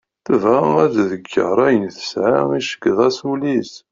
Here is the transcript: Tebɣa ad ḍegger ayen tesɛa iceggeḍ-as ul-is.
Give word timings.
Tebɣa 0.25 0.61
ad 0.83 0.95
ḍegger 1.09 1.57
ayen 1.67 1.85
tesɛa 1.95 2.41
iceggeḍ-as 2.59 3.17
ul-is. 3.31 3.73